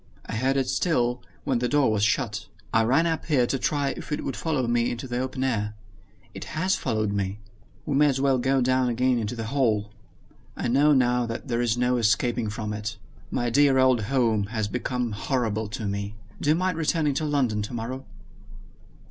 [0.25, 2.47] I heard it still, when the door was shut.
[2.73, 5.75] I ran up here to try if it would follow me into the open air.
[6.33, 7.37] It has followed me.
[7.85, 9.91] We may as well go down again into the hall.
[10.57, 12.97] I know now that there is no escaping from it.
[13.29, 16.15] My dear old home has become horrible to me.
[16.41, 18.03] Do you mind returning to London tomorrow?"